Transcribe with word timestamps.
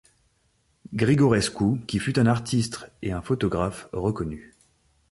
Grigorescu 0.95 1.81
qui 1.85 1.99
fut 1.99 2.17
un 2.17 2.25
artiste 2.25 2.89
et 3.03 3.11
un 3.11 3.21
photographe 3.21 3.87
reconnu. 3.93 4.55